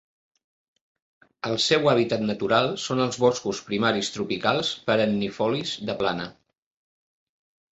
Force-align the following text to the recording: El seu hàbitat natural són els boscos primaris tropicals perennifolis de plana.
El 1.49 1.59
seu 1.65 1.89
hàbitat 1.91 2.23
natural 2.29 2.71
són 2.85 3.03
els 3.05 3.19
boscos 3.25 3.61
primaris 3.69 4.09
tropicals 4.17 4.73
perennifolis 4.89 5.75
de 5.91 5.97
plana. 6.01 6.27